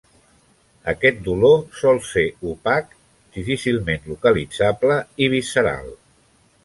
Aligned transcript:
Aquest 0.93 1.19
dolor 1.27 1.59
sol 1.81 2.01
ser 2.13 2.23
opac, 2.53 2.97
difícilment 3.37 4.09
localitzable 4.15 4.97
i 5.27 5.33
visceral. 5.35 5.93